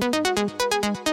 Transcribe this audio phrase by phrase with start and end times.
[0.00, 1.07] し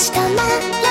[0.00, 0.83] したま